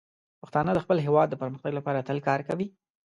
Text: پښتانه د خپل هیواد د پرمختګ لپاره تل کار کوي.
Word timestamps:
پښتانه 0.41 0.71
د 0.73 0.79
خپل 0.85 0.97
هیواد 1.05 1.27
د 1.29 1.35
پرمختګ 1.41 1.71
لپاره 1.79 2.05
تل 2.07 2.17
کار 2.27 2.39
کوي. 2.47 2.67